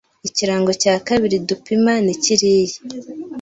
Ikirango 0.27 0.71
cya 0.81 0.95
kabiri 1.07 1.37
dupima 1.47 1.93
ni 2.05 2.13
kiriya 2.23 2.77